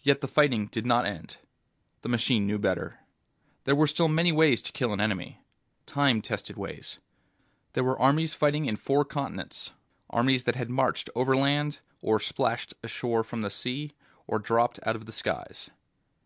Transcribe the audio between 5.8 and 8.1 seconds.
Time tested ways. There were